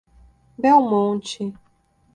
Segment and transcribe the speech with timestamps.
[0.57, 1.53] Belmonte